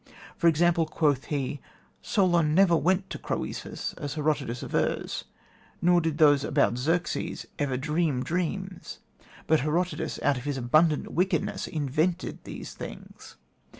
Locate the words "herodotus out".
9.59-10.37